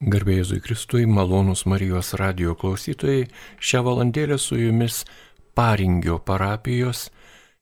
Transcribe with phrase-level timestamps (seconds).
[0.00, 3.26] Garbėjai Jėzui Kristui, malonus Marijos radio klausytojai,
[3.60, 5.02] šią valandėlę su jumis
[5.52, 7.10] Paringio parapijos,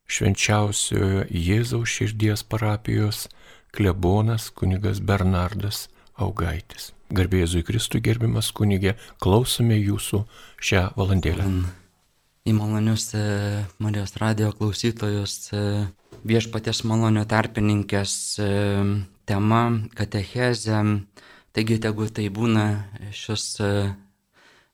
[0.06, 3.24] švenčiausiojo Jėzaus širdies parapijos
[3.74, 6.92] klebonas kunigas Bernardas Augaitis.
[7.10, 10.22] Garbėjai Jėzui Kristui, gerbiamas kunigė, klausome jūsų
[10.62, 11.48] šią valandėlę.
[12.46, 13.24] Į malonius e,
[13.82, 15.64] Marijos radio klausytojus e,
[16.22, 18.52] viešpatės malonio tarpininkės e,
[19.26, 19.64] tema
[19.98, 20.84] katechezė
[21.56, 22.64] Taigi, tegu tai būna
[23.16, 23.70] šis e,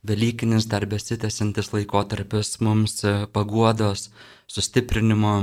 [0.04, 4.10] Velykinis dar besitęsiantis laikotarpis mums e, paguodos,
[4.50, 5.36] sustiprinimo,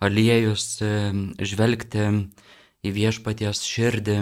[0.00, 0.92] aliejus e,
[1.42, 2.06] žvelgti
[2.82, 4.18] į viešpaties širdį,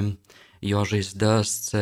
[0.71, 1.73] jo žaizdas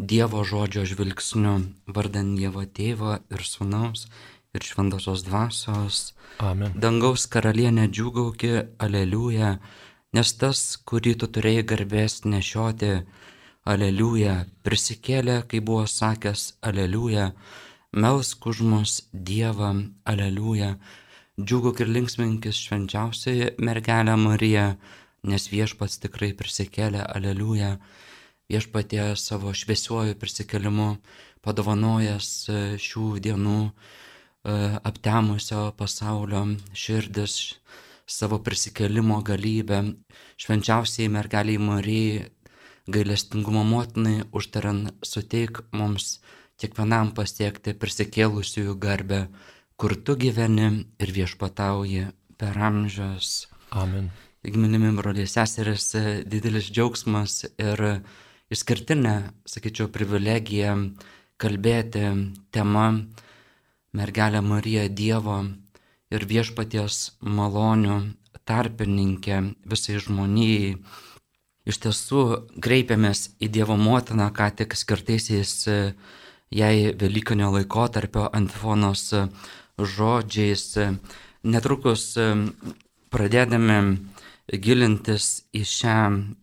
[0.00, 1.58] Dievo žodžio žvilgsniu,
[1.92, 4.06] vardan Dievo tėvo ir sunaus
[4.56, 6.12] ir šventosios dvasios.
[6.40, 6.72] Amen.
[6.74, 9.58] Dangaus karalienė džiugauki, aleliuja,
[10.16, 12.94] nes tas, kurį tu turėjai garbės nešioti,
[13.68, 17.30] aleliuja, prisikėlė, kai buvo sakęs aleliuja,
[17.92, 19.72] melsk už mus Dievą,
[20.04, 20.76] aleliuja,
[21.40, 24.74] džiugok ir linksminkis švenčiausiai mergelę Mariją,
[25.24, 27.76] nes viešpats tikrai prisikėlė, aleliuja,
[28.50, 30.94] viešpatie savo šviesuoju prisikėlimu
[31.44, 33.70] padovanojęs e, šių dienų e,
[34.90, 37.36] aptemusio pasaulio širdis
[38.10, 39.84] savo prisikėlimo galybę,
[40.40, 42.26] švenčiausiai mergeliai Marijai
[42.88, 46.20] gailestingumo motinai užtariant suteik mums
[46.60, 49.20] kiekvienam pasiekti prisikėlusiųjų garbę,
[49.80, 53.48] kur tu gyveni ir viešpatauji per amžius.
[53.70, 54.10] Amen.
[54.40, 55.90] Taigi, minimi broliai seseris,
[56.28, 57.82] didelis džiaugsmas ir
[58.52, 59.16] išskirtinė,
[59.48, 60.76] sakyčiau, privilegija
[61.40, 62.04] kalbėti
[62.52, 62.86] tema
[63.96, 65.42] mergelė Marija Dievo
[66.12, 68.00] ir viešpaties malonių
[68.48, 70.74] tarpininkė visai žmonijai
[71.68, 72.22] Iš tiesų
[72.64, 75.78] kreipiamės į Dievo motiną, ką tik skirtaisiais e,
[76.56, 79.26] jai Velykinio laikotarpio antifonos e,
[79.76, 80.64] žodžiais.
[81.44, 82.30] Netrukus e,
[83.12, 83.80] pradėdami
[84.50, 85.98] gilintis į šią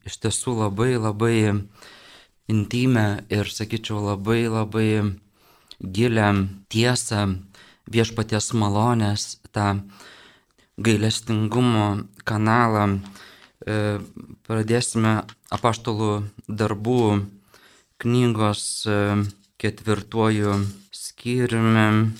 [0.07, 1.38] iš tiesų labai labai
[2.47, 4.89] intimę ir, sakyčiau, labai labai
[5.81, 6.29] gilę
[6.72, 7.25] tiesą
[7.91, 9.81] viešpaties malonės, tą
[10.77, 13.00] gailestingumo kanalą,
[14.47, 15.13] pradėsime
[15.51, 16.11] apaštalų
[16.47, 17.01] darbų
[18.01, 18.97] knygos e,
[19.59, 20.53] ketvirtuoju
[20.94, 22.13] skyriumi.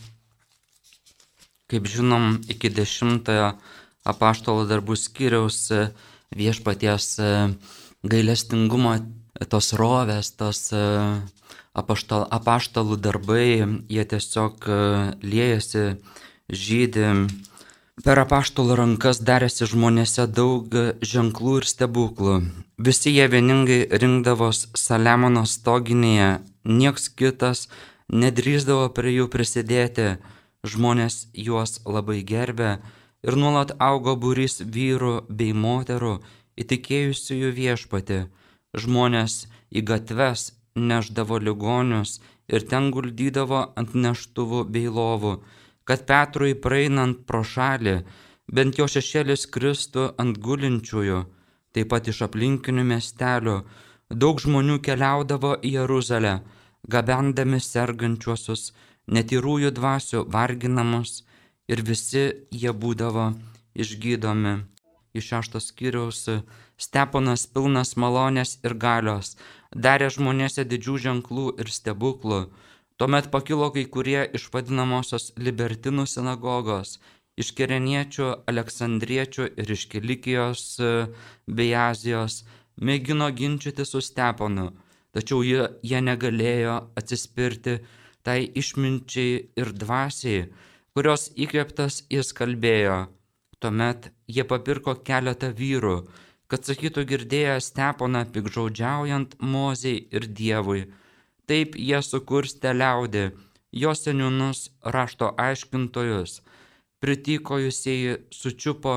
[1.68, 3.52] Kaip žinom, iki dešimtojo
[4.08, 5.88] apaštalo darbų skyriaus e,
[6.36, 7.08] viešpaties
[8.04, 8.98] gailestingumo
[9.48, 10.74] tos rovės, tos
[11.78, 14.68] apaštal, apaštalų darbai, jie tiesiog
[15.24, 15.86] liejasi,
[16.52, 17.14] žydė
[18.06, 20.76] Per apaštalų rankas darėsi žmonėse daug
[21.12, 22.36] ženklų ir stebuklų.
[22.78, 26.28] Visi jie vieningai rinkdavos Saliamono stoginėje,
[26.82, 27.66] nieks kitas
[28.14, 30.08] nedrįzdavo prie jų prisidėti,
[30.62, 32.78] žmonės juos labai gerbė
[33.26, 36.20] ir nuolat augo būrys vyrų bei moterų
[36.62, 38.24] įtikėjusiųjų viešpati.
[38.78, 45.40] Žmonės į gatves neždavo ligonius ir ten guldydavo ant neštuvų bei lovų
[45.88, 47.98] kad Petrui praeinant pro šalį,
[48.52, 51.20] bent jo šešėlis kristų ant gulinčiųjų,
[51.74, 53.58] taip pat iš aplinkinių miestelių,
[54.12, 56.36] daug žmonių keliaudavo į Jeruzalę,
[56.88, 58.72] gabendami sergančiuosius,
[59.08, 61.22] netyrųjų dvasių varginamus
[61.72, 63.32] ir visi jie būdavo
[63.76, 64.56] išgydomi.
[65.18, 66.26] Iš šeštos skyriaus
[66.78, 69.32] Steponas pilnas malonės ir galios,
[69.74, 72.42] darė žmonėse didžių ženklų ir stebuklų,
[72.98, 76.96] Tuomet pakilo kai kurie iš vadinamosios libertinų sinagogos,
[77.38, 80.90] iš kereniečių, aleksandriečių ir iš Kilikijos e,
[81.60, 82.40] bei Azijos,
[82.82, 84.72] mėgino ginčyti su Steponu,
[85.14, 87.78] tačiau jie, jie negalėjo atsispirti
[88.26, 90.50] tai išminčiai ir dvasiai,
[90.98, 93.00] kurios įkvėptas jis kalbėjo.
[93.62, 95.98] Tuomet jie papirko keletą vyrų,
[96.50, 100.88] kad sakytų girdėję Steponą pikžaudžiaujant Mozei ir Dievui
[101.48, 103.26] Taip jie sukurstė liaudį,
[103.82, 104.66] jo seniūnus
[104.96, 106.42] rašto aiškintojus,
[107.00, 108.96] pritikojusieji sučiupo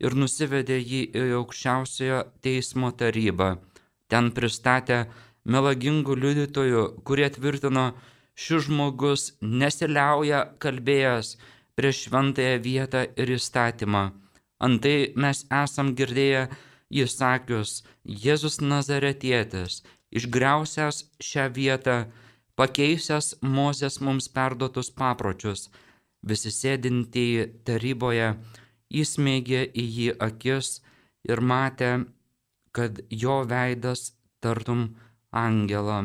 [0.00, 3.50] ir nusivedė jį į aukščiausiojo teismo tarybą.
[4.08, 5.04] Ten pristatė
[5.44, 7.90] melagingų liudytojų, kurie tvirtino,
[8.34, 11.36] šis žmogus nesiliauja kalbėjęs
[11.76, 14.04] prieš šventąją vietą ir įstatymą.
[14.60, 16.48] Antai mes esam girdėję
[16.90, 17.82] įsakius,
[18.24, 22.04] Jėzus Nazaretietis išgriausias šią vietą,
[22.58, 25.70] pakeisęs Mozės mums perduotus papročius.
[26.22, 28.34] Visi sėdintieji taryboje
[29.02, 30.80] įsmeigė į jį akis
[31.30, 31.92] ir matė,
[32.76, 34.12] kad jo veidas
[34.44, 34.96] tartum
[35.32, 36.00] angelą.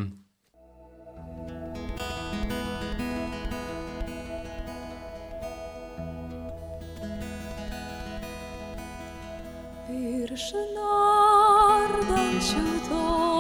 [9.95, 13.34] Ir šnardančių to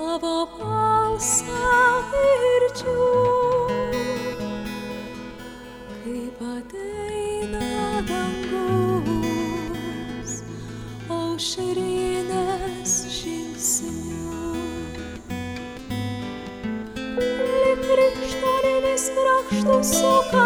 [0.00, 1.44] tavo balsą
[2.12, 3.08] girdžiu,
[6.00, 7.68] kaip ateina
[8.08, 9.10] dangus,
[11.18, 14.38] aušrinės žingsniu.
[17.20, 20.39] Lyg krikštoninis krakštus sukasi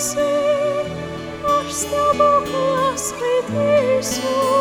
[0.00, 0.32] esi,
[1.44, 4.59] aš tavo paskaitysiu.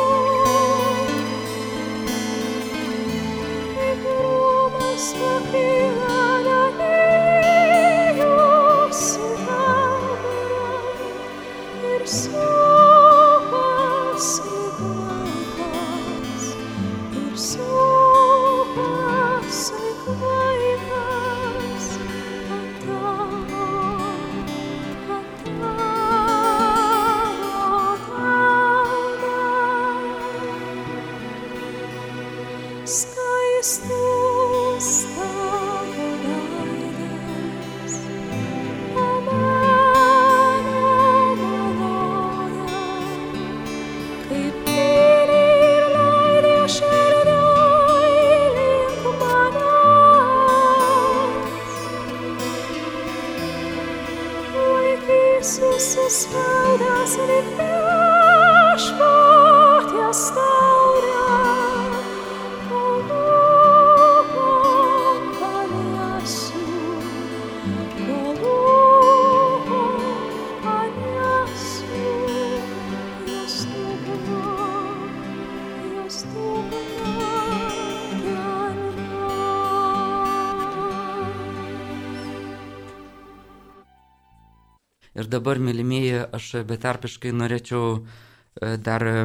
[85.29, 89.19] Ir dabar, mylimieji, aš betarpiškai norėčiau e, dar e,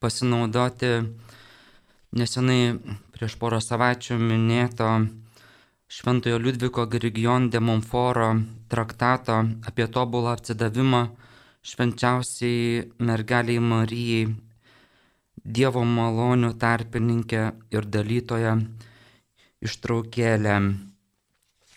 [0.00, 0.88] pasinaudoti
[2.16, 2.78] nesenai
[3.12, 4.88] prieš porą savaičių minėto
[5.92, 8.30] Šventojo Liudviko Grigion de Monforo
[8.72, 9.36] traktato
[9.68, 11.04] apie tobulą atsidavimą
[11.60, 14.32] švenčiausiai mergeliai Marijai,
[15.44, 18.60] Dievo malonių tarpininkę ir dalytoją
[19.60, 20.62] ištraukėlę.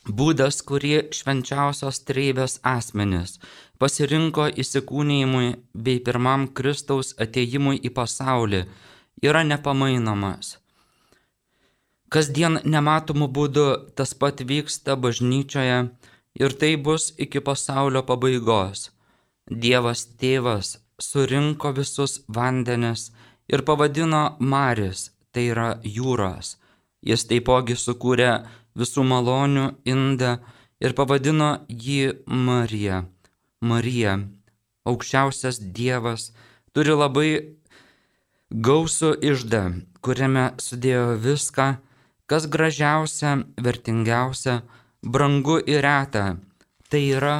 [0.10, 3.38] Būdas, kurį švenčiausios treibės asmenis
[3.81, 8.62] pasirinko įsikūnijimui bei pirmam Kristaus ateimui į pasaulį,
[9.25, 10.58] yra nepamainomas.
[12.13, 13.67] Kasdien nematomų būdų
[13.98, 15.79] tas pat vyksta bažnyčioje
[16.43, 18.89] ir tai bus iki pasaulio pabaigos.
[19.63, 23.10] Dievas tėvas surinko visus vandenis
[23.50, 26.58] ir pavadino Maris, tai yra jūros.
[27.01, 28.31] Jis taipogi sukūrė
[28.77, 30.36] visų malonių indą
[30.81, 33.05] ir pavadino jį Marija.
[33.62, 34.17] Marija,
[34.89, 36.31] aukščiausias Dievas,
[36.74, 37.31] turi labai
[38.51, 39.63] gausų išdą,
[40.01, 41.67] kuriame sudėjo viską,
[42.25, 44.62] kas gražiausia, vertingiausia,
[45.01, 46.38] brangu ir reta.
[46.89, 47.36] Tai yra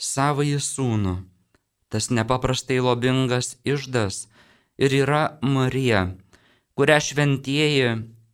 [0.00, 1.14] savąjį sūnų.
[1.90, 4.28] Tas nepaprastai lobingas išdas
[4.78, 6.14] ir yra Marija,
[6.78, 7.90] kurią šventieji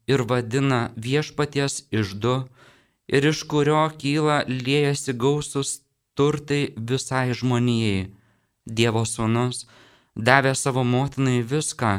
[0.06, 2.36] ir vadina viešpaties išdu
[3.08, 5.80] ir iš kurio kyla liejasi gausus
[6.16, 8.10] turtai visai žmonijai.
[8.66, 9.66] Dievo sūnus
[10.16, 11.92] davė savo motinai viską,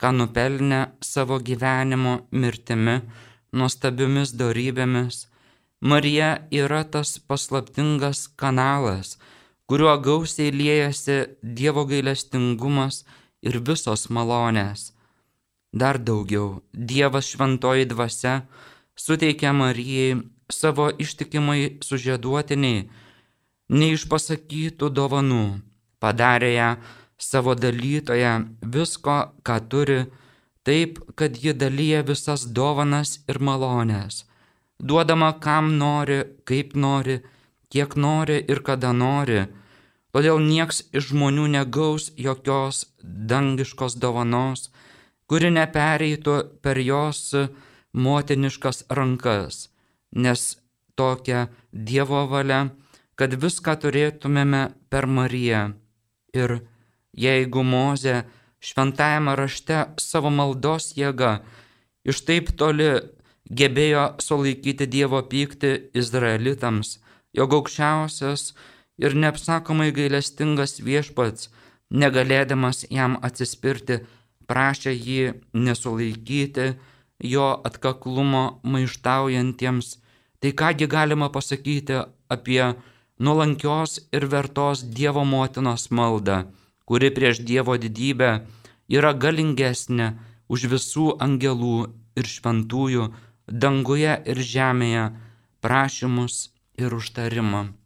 [0.00, 3.00] ką nupelnė savo gyvenimo mirtimi,
[3.52, 5.26] nuostabiomis darybėmis.
[5.80, 9.18] Marija yra tas paslaptingas kanalas,
[9.68, 13.04] kuriuo gausiai liejasi Dievo gailestingumas
[13.42, 14.92] ir visos malonės.
[15.72, 18.42] Dar daugiau, Dievas šventoji dvasia
[18.96, 22.86] suteikė Marijai savo ištikimai sužieduotiniai
[23.68, 25.60] neišpasakytų dovanų,
[26.00, 26.70] padarė ją
[27.20, 28.32] savo dalytoje
[28.62, 30.00] visko, ką turi,
[30.64, 34.24] taip, kad ji dalyja visas dovanas ir malonės,
[34.80, 37.20] duodama kam nori, kaip nori,
[37.68, 39.46] kiek nori ir kada nori.
[40.16, 44.70] Todėl nieks iš žmonių negaus jokios dangiškos dovanos,
[45.28, 47.34] kuri nepereitų per jos
[47.92, 49.68] motiniškas rankas,
[50.12, 50.56] nes
[50.96, 52.70] tokia Dievo valia,
[53.18, 55.74] kad viską turėtumėme per Mariją.
[56.34, 56.60] Ir
[57.12, 58.22] jeigu Moze
[58.62, 61.38] šventajame rašte savo maldos jėga
[62.08, 62.88] iš taip toli
[63.60, 66.98] gebėjo sulaikyti Dievo pyktį izraelitams,
[67.36, 68.52] jog aukščiausias
[69.02, 71.50] ir neapsakomai gailestingas viešpats,
[71.90, 74.02] negalėdamas jam atsispirti,
[74.48, 75.24] prašė jį
[75.66, 76.68] nesulaikyti
[77.32, 79.98] jo atkaklumo maištaujantiems,
[80.40, 82.02] tai kągi galima pasakyti
[82.34, 82.62] apie
[83.18, 86.44] nuolankios ir vertos Dievo motinos maldą,
[86.88, 88.30] kuri prieš Dievo didybę
[88.88, 90.12] yra galingesnė
[90.48, 91.78] už visų angelų
[92.18, 93.08] ir šventųjų
[93.64, 95.04] danguje ir žemėje
[95.64, 97.77] prašymus ir užtarimą.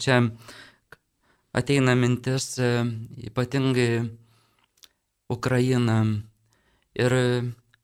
[0.00, 0.22] Čia
[1.56, 2.70] ateina mintis e,
[3.28, 4.08] ypatingai
[5.28, 5.98] Ukraina
[6.96, 7.14] ir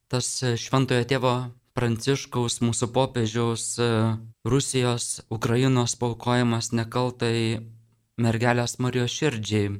[0.08, 1.34] tas šventojo tėvo
[1.74, 3.88] Pranciškaus mūsų popiežiaus e,
[4.46, 7.64] Rusijos, Ukrainos paukojimas nekaltai
[8.16, 9.72] mergelės Marijos širdžiai.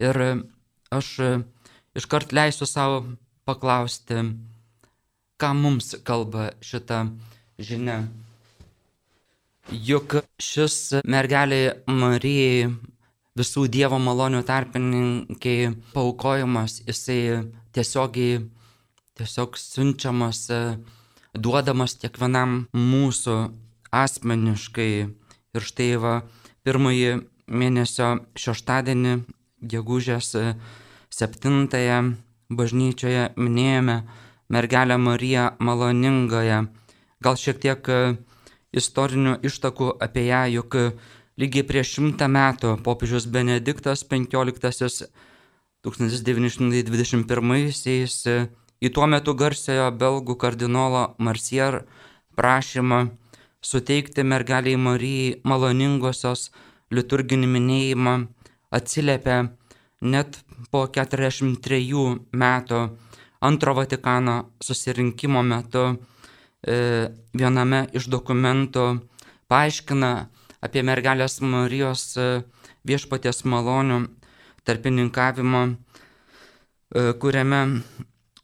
[0.00, 0.20] Ir
[0.88, 1.08] aš
[2.00, 3.02] iškart leisiu savo
[3.44, 4.24] paklausti,
[5.36, 7.04] ką mums kalba šita
[7.60, 8.00] žinia.
[9.68, 12.70] Juk šis mergelė Marijai
[13.38, 18.40] visų Dievo malonių tarpininkiai paukojimas, jisai tiesiogiai,
[19.20, 20.48] tiesiog siunčiamas
[21.34, 23.36] duodamas kiekvienam mūsų
[23.94, 24.92] asmeniškai.
[25.50, 26.14] Ir štai va,
[26.62, 27.12] pirmąjį
[27.50, 29.14] mėnesio šeštadienį,
[29.60, 30.32] gegužės
[31.10, 32.00] septintąją
[32.50, 33.96] bažnyčioje minėjome
[34.50, 36.66] mergelę Mariją maloningąją.
[37.22, 37.90] Gal šiek tiek
[38.76, 40.70] istorinių ištakų apie ją, juk
[41.40, 45.08] lygiai prieš šimtą metų popiežius Benediktas XV
[45.86, 48.16] 1921-aisiais
[48.80, 51.84] į tuo metu garsiojo belgų kardinolo Marsier
[52.36, 53.08] prašymą
[53.60, 56.50] suteikti mergeliai Marijai maloningosios
[56.92, 58.26] liturginį minėjimą
[58.76, 59.38] atsiliepia
[60.00, 60.38] net
[60.70, 62.80] po 43 metų
[63.40, 65.96] antro Vatikano susirinkimo metu
[66.62, 68.86] viename iš dokumentų
[69.50, 70.12] paaiškina
[70.64, 72.28] apie mergelės Marijos e,
[72.86, 74.00] viešpaties malonių
[74.68, 77.60] tarpininkavimo, e, kuriame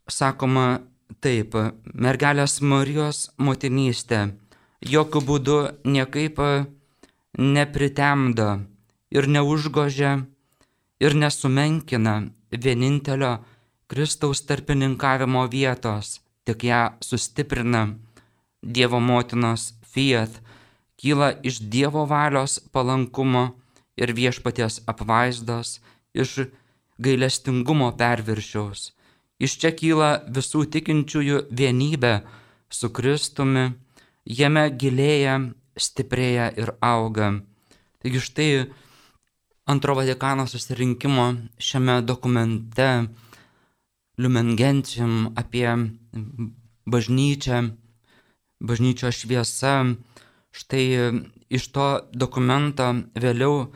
[0.09, 0.67] sakoma
[1.23, 1.55] taip,
[1.93, 4.27] mergelės Marijos motinystė
[4.81, 5.59] jokių būdų
[5.93, 6.41] niekaip
[7.37, 8.49] nepritemdo
[9.13, 10.17] ir neužgožia
[10.99, 12.17] ir nesumenkina
[12.51, 13.37] vienintelio
[13.87, 17.85] Kristaus tarpininkavimo vietos, tik ją sustiprina
[18.61, 20.41] Dievo motinos fiat,
[20.97, 23.49] kyla iš Dievo valios palankumo
[23.97, 25.79] ir viešpaties apvaizdos,
[26.13, 26.49] iš
[26.97, 28.91] gailestingumo perviršiaus
[29.37, 32.13] Iš čia kyla visų tikinčiųjų vienybė
[32.73, 33.67] su Kristumi,
[34.25, 35.35] jame gilėja,
[35.77, 37.29] stiprėja ir auga.
[38.01, 38.49] Taigi štai
[39.69, 41.27] antro Vatikano susirinkimo
[41.61, 42.89] šiame dokumente
[44.17, 45.69] Lumen Gentium apie
[46.89, 47.61] bažnyčią,
[48.59, 49.95] bažnyčio šviesa,
[50.51, 53.71] štai iš to dokumento vėliau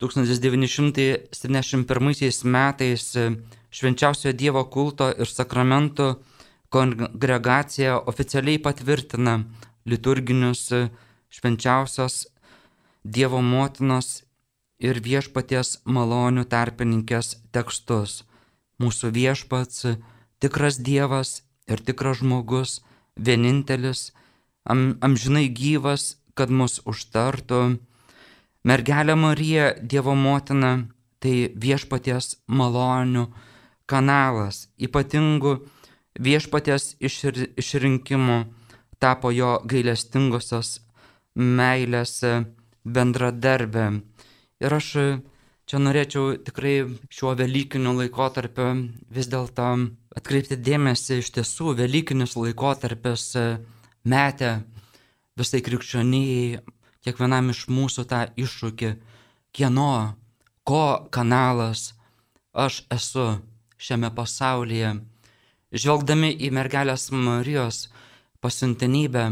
[0.00, 3.16] 1971 metais
[3.70, 6.16] švenčiausiojo Dievo kulto ir sakramentų
[6.72, 9.44] kongregacija oficialiai patvirtina
[9.86, 10.72] liturginius
[11.32, 12.26] švenčiausios
[13.04, 14.24] Dievo motinos
[14.82, 18.24] ir viešpaties malonių tarpininkės tekstus.
[18.82, 19.86] Mūsų viešpats,
[20.42, 22.82] tikras Dievas ir tikras žmogus,
[23.16, 24.12] vienintelis,
[24.64, 27.78] am, amžinai gyvas, kad mus užtartų.
[28.66, 30.88] Mergelė Marija, Dievo motina,
[31.22, 33.26] tai viešpaties malonių
[33.88, 35.54] kanalas ypatingų
[36.20, 38.38] viešpatės išrinkimų
[39.02, 40.80] tapo jo gailestingosios
[41.36, 42.20] meilės
[42.84, 43.86] bendradarbė.
[44.64, 44.88] Ir aš
[45.66, 46.76] čia norėčiau tikrai
[47.12, 48.70] šiuo Velykiniu laikotarpiu
[49.12, 49.68] vis dėlto
[50.16, 53.28] atkreipti dėmesį iš tiesų Velykinis laikotarpis
[54.08, 54.52] metė
[55.36, 56.62] visai krikščionijai,
[57.04, 58.92] kiekvienam iš mūsų tą iššūkį,
[59.56, 60.16] kieno,
[60.66, 61.92] ko kanalas
[62.56, 63.26] aš esu
[63.76, 64.96] šiame pasaulyje.
[65.76, 67.86] Žvelgdami į mergelės Marijos
[68.40, 69.26] pasiuntinybę,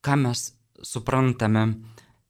[0.00, 1.74] ką mes suprantame,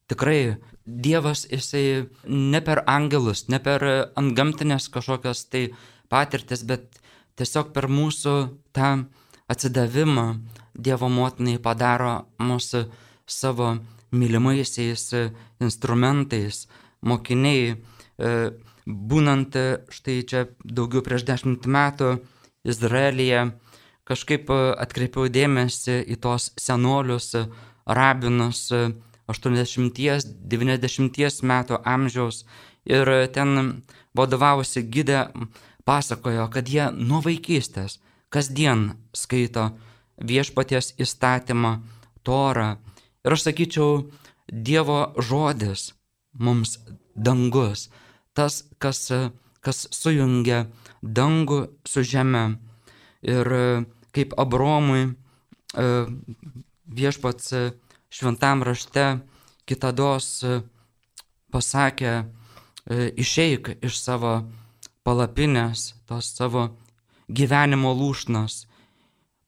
[0.09, 0.57] tikrai
[0.89, 3.83] Dievas jisai ne per angelus, ne per
[4.17, 5.67] antgamtinės kažkokias tai
[6.09, 6.97] patirtis, bet
[7.39, 8.35] tiesiog per mūsų
[8.75, 8.89] tą
[9.49, 10.27] atsidavimą
[10.79, 12.85] Dievo motinai padaro mūsų
[13.27, 13.83] savo
[14.15, 15.11] mylimaisiais
[15.59, 16.67] instrumentais,
[17.01, 17.77] mokiniai, e,
[18.85, 22.19] būnant e, štai čia daugiau prieš dešimt metų
[22.63, 23.51] Izraelyje,
[24.07, 24.51] kažkaip e,
[24.85, 27.35] atkreipiau dėmesį į tos senolius,
[27.85, 28.71] rabinus
[29.29, 32.45] 80-90 metų amžiaus
[32.89, 33.83] ir ten
[34.17, 35.29] vadovausi gydė
[35.89, 37.97] pasakojo, kad jie nuo vaikystės
[38.29, 39.71] kasdien skaito
[40.21, 41.79] viešpaties įstatymą,
[42.23, 42.77] torą.
[43.25, 44.09] Ir aš sakyčiau,
[44.49, 45.91] Dievo žodis
[46.33, 46.79] mums
[47.13, 47.89] dangus
[48.33, 49.03] tas, kas,
[49.61, 50.63] kas sujungia
[51.03, 52.57] dangų su žeme.
[53.21, 53.49] Ir
[54.15, 55.85] kaip Abromui e,
[56.89, 57.53] viešpats
[58.09, 59.19] šventam rašte
[59.69, 60.31] kitados
[61.53, 62.13] pasakė,
[62.89, 64.33] e, išeik iš savo
[65.03, 66.69] palapinės, tos savo
[67.29, 68.65] gyvenimo lūšnos,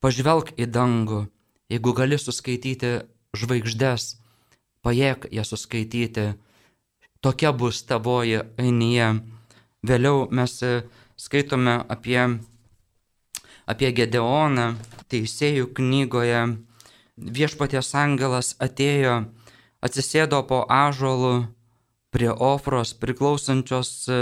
[0.02, 1.26] pažvelk į dangų,
[1.72, 2.94] jeigu gali suskaityti
[3.38, 4.16] žvaigždės,
[4.82, 6.34] pajėg jas suskaityti,
[7.22, 9.12] tokia bus tavoji ainyje.
[9.86, 10.84] Vėliau mes e,
[11.18, 12.20] skaitome apie,
[13.66, 14.76] apie Gedeoną
[15.10, 16.42] teisėjų knygoje.
[17.18, 19.26] Viešpaties angelas atėjo,
[19.82, 21.48] atsisėdo po ažuolu
[22.14, 24.22] prie Ofros priklausančios e,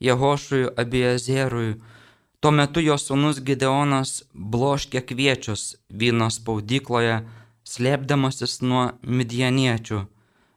[0.00, 1.76] Jehošui Abiezerui.
[2.40, 7.22] Tuo metu jo sunus Gideonas bloškė kviečius vyno spaudykloje,
[7.66, 10.02] slėpdamasis nuo midjaniečių.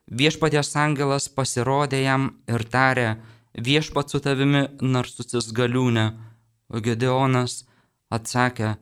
[0.09, 3.09] Viešpaties angelas pasirodė jam ir tarė,
[3.55, 6.05] viešpat su tavimi narsusis galiūne.
[6.69, 7.63] O Gedeonas
[8.13, 8.75] atsakė,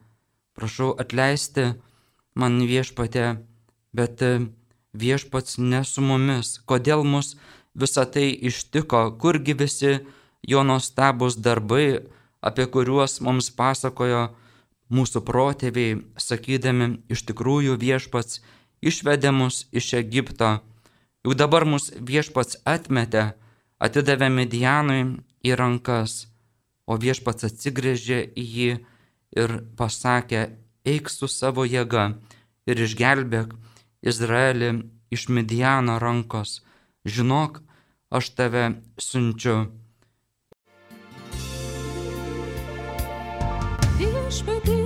[0.55, 1.69] prašau atleisti
[2.35, 3.37] man viešpatė,
[3.95, 4.23] bet
[4.93, 6.57] viešpats ne su mumis.
[6.65, 7.35] Kodėl mus
[7.75, 9.93] visą tai ištiko, kurgi visi
[10.47, 12.03] jo nuostabus darbai,
[12.41, 14.29] apie kuriuos mums pasakojo
[14.93, 18.41] mūsų protėviai, sakydami, iš tikrųjų viešpats
[18.81, 20.57] išvedė mus iš Egipto
[21.27, 23.33] Juk dabar mus viešpats atmetė,
[23.83, 25.01] atidavė Medianui
[25.43, 26.29] į rankas,
[26.87, 28.69] o viešpats atsigrėžė į jį
[29.41, 30.43] ir pasakė,
[30.87, 32.05] eik su savo jėga
[32.63, 33.51] ir išgelbėk
[34.07, 34.69] Izraelį
[35.11, 36.61] iš Mediano rankos.
[37.03, 37.59] Žinok,
[38.07, 38.63] aš tave
[38.95, 39.57] siunčiu.
[44.27, 44.76] Viešpatie,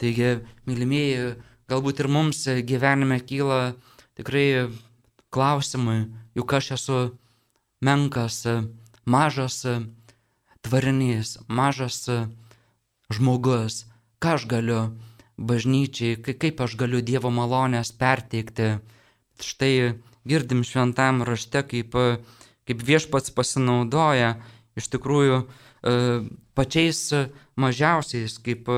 [0.00, 1.34] Taigi, mylimieji,
[1.68, 3.74] galbūt ir mums gyvenime kyla
[4.16, 4.70] tikrai
[5.30, 7.00] klausimai, juk aš esu
[7.84, 8.42] menkas,
[9.04, 9.60] mažas
[10.64, 12.06] tvarinys, mažas
[13.12, 13.84] žmogus,
[14.20, 14.80] ką aš galiu
[15.40, 18.78] bažnyčiai, kaip aš galiu Dievo malonės perteikti.
[19.40, 21.96] Štai girdim šventam rašte, kaip,
[22.68, 24.34] kaip viešpats pasinaudoja
[24.76, 25.44] iš tikrųjų
[26.56, 27.00] pačiais
[27.56, 28.68] mažiausiais, kaip,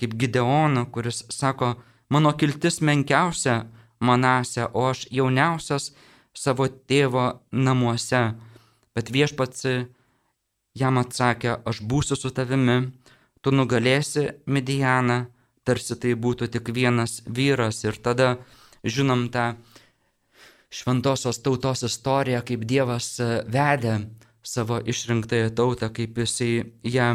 [0.00, 1.74] kaip Gideonu, kuris sako,
[2.08, 3.64] mano kiltis menkiausia
[4.00, 5.92] manase, o aš jauniausias
[6.34, 8.24] savo tėvo namuose.
[8.94, 9.66] Bet viešpats
[10.78, 12.90] jam atsakė, aš būsiu su tavimi,
[13.42, 15.24] tu nugalėsi Midianą,
[15.64, 17.82] tarsi tai būtų tik vienas vyras.
[17.84, 18.36] Ir tada
[18.84, 19.54] žinom tą
[20.74, 23.14] šventosios tautos istoriją, kaip Dievas
[23.46, 23.98] vedė
[24.44, 27.14] savo išrinktąją tautą, kaip jisai ją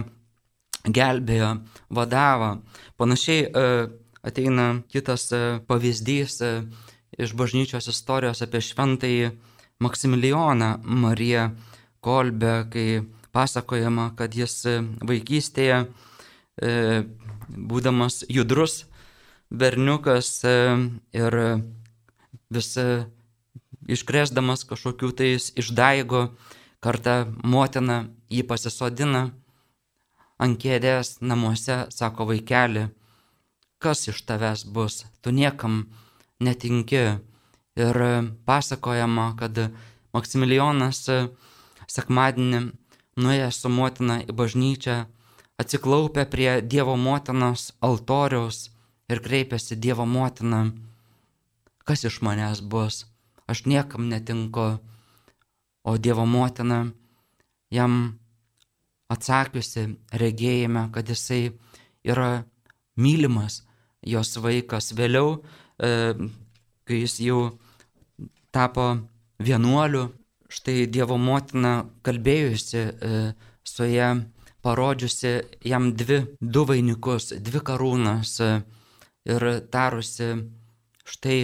[0.88, 1.52] gelbėjo,
[1.90, 2.60] vadavo.
[3.00, 3.50] Panašiai
[4.24, 5.30] ateina kitas
[5.68, 6.40] pavyzdys
[7.20, 9.32] iš bažnyčios istorijos apie šventąjį
[9.80, 11.50] Maksimilijoną Mariją
[12.04, 14.66] Kolbę, kai pasakojama, kad jis
[15.08, 15.86] vaikystėje,
[17.50, 18.84] būdamas judrus
[19.50, 21.38] berniukas ir
[22.52, 22.70] vis
[23.90, 26.30] iškresdamas kažkokių tais išdaigo,
[26.84, 29.30] kartą motina jį pasisodina
[30.40, 32.88] ant kėdės namuose, sako vaikeli,
[33.84, 35.86] kas iš tavęs bus, tu niekam
[36.40, 37.20] netinki.
[37.80, 37.96] Ir
[38.44, 39.56] pasakojama, kad
[40.12, 41.06] Maksimilijonas
[41.88, 42.60] sekmadienį
[43.20, 44.96] nuėjęs su motina į bažnyčią,
[45.62, 48.70] atsiklaupė prie Dievo motinos altoriaus
[49.12, 50.74] ir kreipėsi Dievo motiną,
[51.88, 53.06] kas iš manęs bus,
[53.48, 54.68] aš niekam netinku,
[55.84, 56.82] o Dievo motina
[57.72, 58.20] jam
[59.10, 59.86] atsakiusi
[60.22, 61.50] regėjime, kad jisai
[62.06, 62.44] yra
[63.00, 63.64] mylimas
[64.06, 64.94] jos vaikas.
[64.98, 65.40] Vėliau,
[65.80, 67.42] kai jis jau
[68.54, 68.92] tapo
[69.42, 70.10] vienuoliu,
[70.50, 72.84] štai Dievo motina kalbėjusi
[73.66, 74.12] su ją,
[74.66, 75.34] parodžiusi
[75.66, 78.38] jam dvi, du vainikus, dvi karūnas
[79.30, 80.32] ir tarusi,
[81.08, 81.42] štai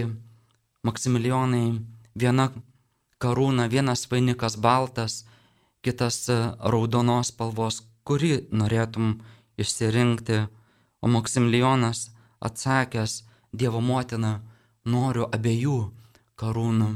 [0.86, 1.80] Maksimilijonai,
[2.14, 2.52] viena
[3.18, 5.24] karūna, vienas vainikas baltas,
[5.86, 9.20] kitas raudonos spalvos, kurį norėtum
[9.62, 10.46] išsirinkti,
[11.02, 12.10] o Maksimilijonas
[12.42, 13.24] atsakęs
[13.56, 14.42] Dievo motina,
[14.84, 15.78] noriu abiejų
[16.36, 16.90] karūnų.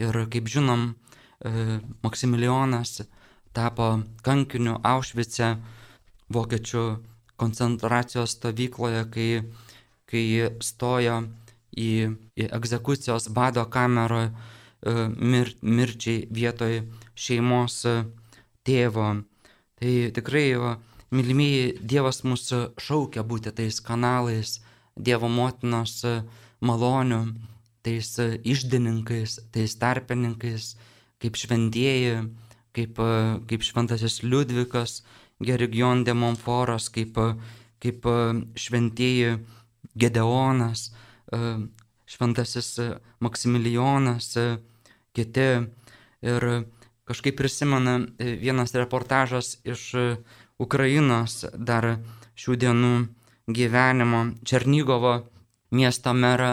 [0.00, 0.94] Ir kaip žinom,
[2.02, 3.02] Maksimilijonas
[3.52, 3.88] tapo
[4.24, 5.56] kankiniu Aušvice,
[6.32, 6.84] vokiečių
[7.38, 9.28] koncentracijos stovykloje, kai,
[10.08, 10.24] kai
[10.64, 11.18] stojo
[11.76, 11.90] į,
[12.38, 14.30] į egzekucijos bado kamerą
[15.18, 16.82] mir, mirčiai vietoj
[17.18, 17.82] šeimos
[18.68, 19.08] tėvo.
[19.78, 20.46] Tai tikrai,
[21.14, 24.58] mylimieji, Dievas mūsų šaukia būti tais kanalais,
[24.98, 26.02] Dievo motinos
[26.60, 27.22] malonių,
[27.86, 30.72] tais išdininkais, tais tarpininkais,
[31.22, 32.26] kaip šventieji,
[32.76, 32.98] kaip,
[33.48, 35.02] kaip šventasis Liudvikas,
[35.38, 37.18] Gerigion de Monforas, kaip,
[37.78, 38.08] kaip
[38.58, 39.38] šventieji
[39.98, 40.88] Gedeonas,
[42.08, 42.74] šventasis
[43.22, 44.34] Maksimilijonas,
[45.14, 45.50] kiti.
[46.18, 46.44] Ir
[47.08, 49.90] kažkaip prisimena vienas reportažas iš
[50.60, 51.96] Ukrainos dar
[52.38, 52.92] šių dienų
[53.48, 54.20] gyvenimo.
[54.44, 55.14] Černygovo
[55.70, 56.52] miesto merą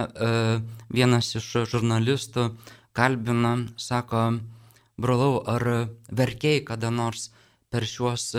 [0.89, 2.49] vienas iš žurnalistų
[2.95, 4.39] kalbina, sako,
[4.97, 7.29] brolau, ar verkiai kada nors
[7.69, 8.31] per šiuos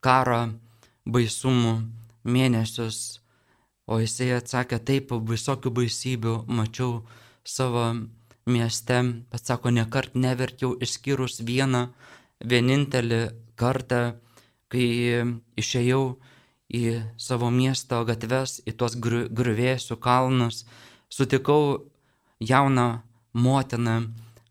[0.00, 0.42] karo
[1.10, 1.74] baisumų
[2.24, 3.20] mėnesius,
[3.90, 7.00] o jisai atsakė, taip, visokių baisybių mačiau
[7.42, 7.86] savo
[8.50, 11.88] mieste, bet sako, nekart neverkiau išskyrus vieną
[12.40, 13.22] vienintelį
[13.60, 14.02] kartą,
[14.70, 14.86] kai
[15.58, 16.02] išėjau
[16.70, 16.84] į
[17.18, 20.64] savo miesto gatves, į tuos grįvėsių kalnus,
[21.10, 21.90] sutikau
[22.40, 23.02] jauną
[23.34, 23.96] motiną,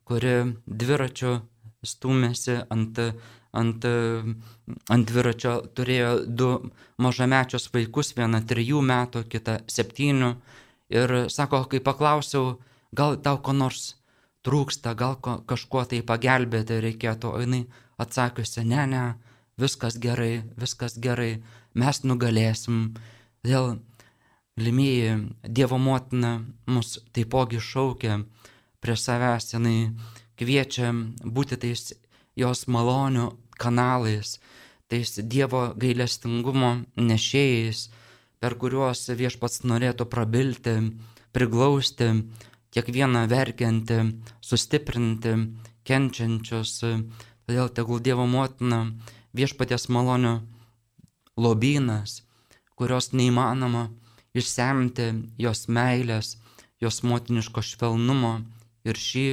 [0.04, 1.40] kuri dviračiu
[1.86, 3.00] stumėsi ant,
[3.56, 3.86] ant,
[4.94, 6.50] ant dviračio, turėjo du
[7.00, 10.34] mažamečius vaikus, vieną trijų metų, kitą septynių.
[10.90, 12.58] Ir sako, kai paklausiau,
[12.96, 13.96] gal tau ko nors
[14.46, 17.64] trūksta, gal ko, kažkuo tai pagelbėti reikėtų, o jinai
[18.00, 19.04] atsakiusi, ne, ne,
[19.60, 21.42] viskas gerai, viskas gerai,
[21.76, 22.96] mes nugalėsim.
[23.44, 23.80] Dėl
[24.60, 28.22] limėjai Dievo motina mus taipogi šaukia
[28.80, 29.92] prie savęs, jinai
[30.40, 31.94] kviečia būti tais
[32.40, 34.38] jos malonių kanalais,
[34.88, 37.90] tais Dievo gailestingumo nešėjais,
[38.40, 40.76] per kuriuos viešpats norėtų prabilti,
[41.36, 42.14] priglausti,
[42.76, 44.00] kiekvieną verkiantį,
[44.46, 45.36] sustiprinti,
[45.88, 46.80] kenčiančius.
[47.50, 48.84] Todėl tegul Dievo motina
[49.34, 50.36] viešpaties malonių
[51.40, 52.22] lobynas,
[52.78, 53.88] kurios neįmanoma
[54.38, 55.10] išsemti
[55.42, 56.38] jos meilės,
[56.80, 58.36] jos motiniško švelnumo
[58.88, 59.28] ir šį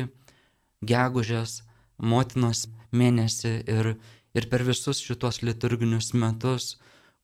[0.87, 1.61] gegužės
[1.99, 3.93] motinos mėnesį ir,
[4.37, 6.77] ir per visus šitos liturginius metus,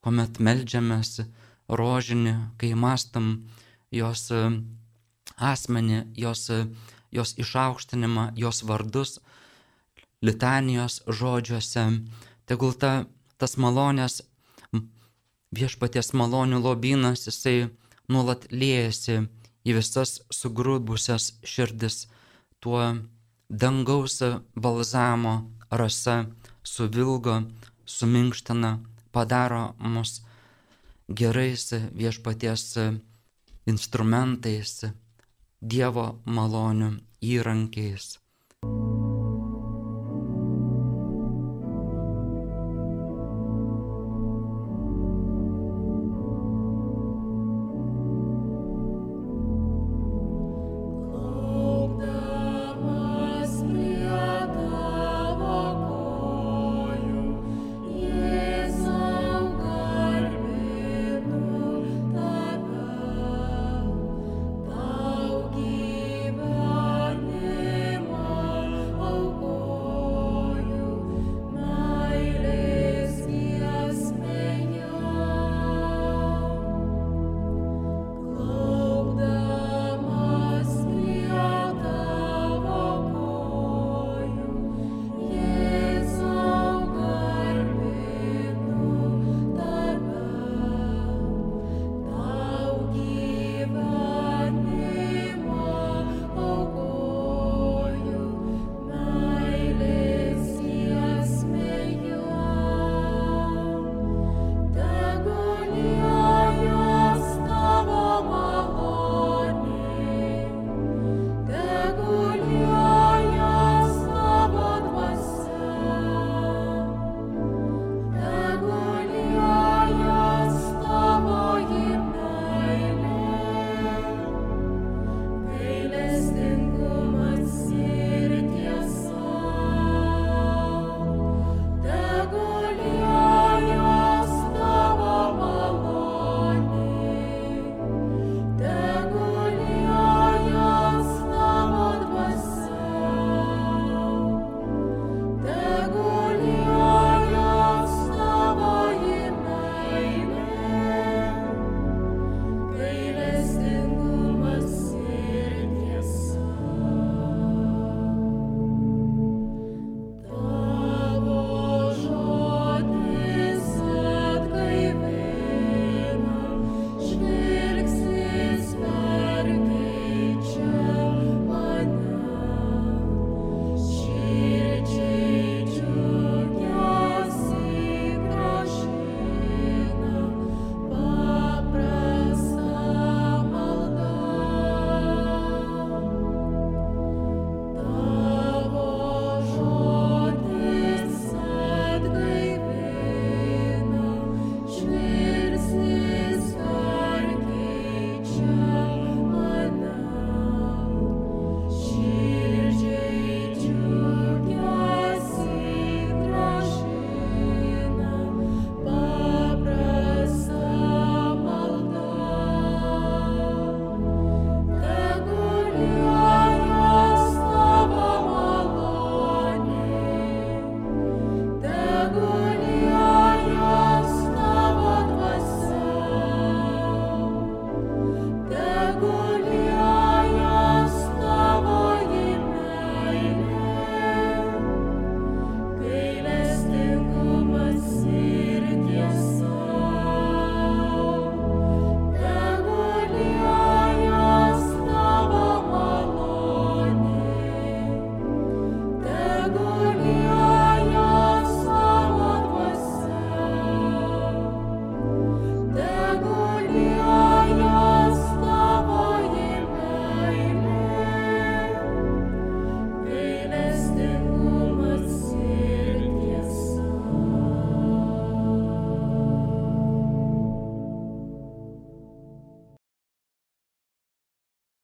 [0.02, 1.22] kuomet melžiamės
[1.68, 3.48] rožinį, kai mastam
[3.92, 4.28] jos
[5.42, 6.48] asmenį, jos,
[7.10, 9.18] jos išaukštinimą, jos vardus,
[10.22, 11.86] litanijos žodžiuose,
[12.46, 12.92] tegul ta,
[13.38, 14.22] tas malonės,
[15.52, 17.70] viešpaties malonių lobynas, jisai
[18.08, 19.26] nuolat liejasi
[19.66, 22.06] į visas sugrūbusias širdis.
[22.62, 22.82] Tuo
[23.48, 24.20] dangaus
[24.54, 25.34] balzamo
[25.70, 26.26] rasa
[26.62, 27.42] suvilgo,
[27.84, 28.78] suminkština,
[29.12, 30.22] padaro mus
[31.08, 32.64] gerais viešpaties
[33.66, 34.84] instrumentais,
[35.62, 36.88] Dievo malonių
[37.22, 38.06] įrankiais.